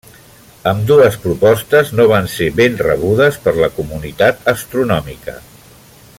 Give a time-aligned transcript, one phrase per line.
[0.69, 5.41] Ambdues propostes no van ser ben rebudes per la comunitat astronòmica.